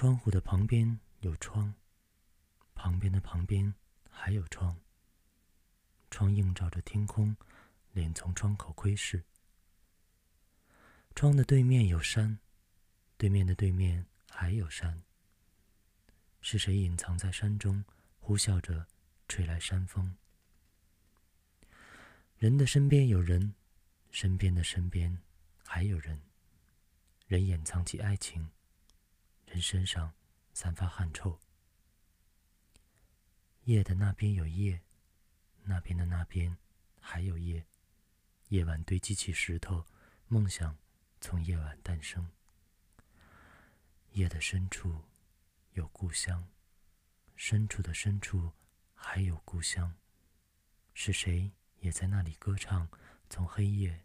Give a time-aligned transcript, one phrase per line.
[0.00, 1.74] 窗户的旁边有窗，
[2.74, 3.74] 旁边的旁边
[4.08, 4.80] 还有窗。
[6.10, 7.36] 窗映照着天空，
[7.92, 9.22] 脸从窗口窥视。
[11.14, 12.38] 窗的对面有山，
[13.18, 15.02] 对面的对面还有山。
[16.40, 17.84] 是谁隐藏在山中，
[18.20, 18.86] 呼啸着
[19.28, 20.16] 吹来山风？
[22.38, 23.54] 人的身边有人，
[24.10, 25.20] 身边的身边
[25.66, 26.18] 还有人。
[27.26, 28.50] 人掩藏起爱情，
[29.60, 30.14] 身上
[30.52, 31.38] 散发汗臭。
[33.64, 34.80] 夜的那边有夜，
[35.62, 36.56] 那边的那边
[36.98, 37.66] 还有夜。
[38.48, 39.86] 夜晚堆积起石头，
[40.26, 40.76] 梦想
[41.20, 42.30] 从夜晚诞生。
[44.12, 45.04] 夜的深处
[45.74, 46.48] 有故乡，
[47.36, 48.52] 深处的深处
[48.92, 49.94] 还有故乡。
[50.94, 52.88] 是谁也在那里歌唱，
[53.28, 54.04] 从黑夜。